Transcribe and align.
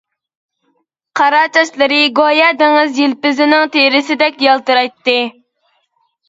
قارا 1.19 1.41
چاچلىرى 1.57 1.99
گويا 2.19 2.47
دېڭىز 2.61 2.97
يىلپىزىنىڭ 3.03 3.69
تېرىسىدەك 3.77 4.43
يالتىرايتتى. 4.47 5.17